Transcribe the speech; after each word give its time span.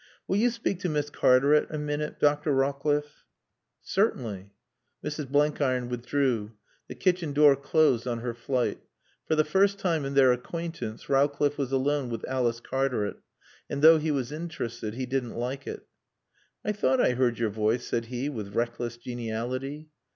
"Will 0.27 0.37
you 0.37 0.49
speak 0.49 0.79
to 0.79 0.89
Miss 0.89 1.11
Cartaret 1.11 1.67
a 1.69 1.77
minute, 1.77 2.17
Dr. 2.19 2.51
Rawcliffe?" 2.55 3.23
"Certainly." 3.83 4.49
Mrs. 5.05 5.27
Blenkiron 5.29 5.89
withdrew. 5.89 6.53
The 6.87 6.95
kitchen 6.95 7.33
door 7.33 7.55
closed 7.55 8.07
on 8.07 8.21
her 8.21 8.33
flight. 8.33 8.79
For 9.27 9.35
the 9.35 9.43
first 9.43 9.77
time 9.77 10.03
in 10.03 10.15
their 10.15 10.31
acquaintance 10.31 11.07
Rowcliffe 11.07 11.59
was 11.59 11.71
alone 11.71 12.09
with 12.09 12.25
Alice 12.27 12.59
Cartaret, 12.61 13.17
and 13.69 13.83
though 13.83 13.99
he 13.99 14.09
was 14.09 14.31
interested 14.31 14.95
he 14.95 15.05
didn't 15.05 15.35
like 15.35 15.67
it. 15.67 15.85
"I 16.65 16.71
thought 16.71 16.99
I 16.99 17.11
heard 17.11 17.37
your 17.37 17.51
voice," 17.51 17.85
said 17.85 18.05
he 18.05 18.27
with 18.27 18.55
reckless 18.55 18.97
geniality. 18.97 19.89